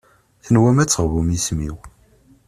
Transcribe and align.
Tenwam 0.45 0.77
ad 0.83 0.89
teɣbum 0.89 1.27
isem-iw. 1.37 1.77